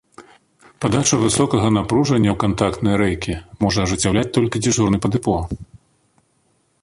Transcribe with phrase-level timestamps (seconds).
[0.83, 5.35] Падачу высокага напружання ў кантактныя рэйкі можа ажыццяўляць толькі дзяжурны па дэпо.